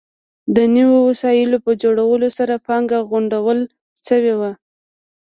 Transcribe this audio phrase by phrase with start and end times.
[0.55, 3.59] د نویو وسایلو په جوړولو سره پانګه غونډول
[4.07, 4.51] شوې وه.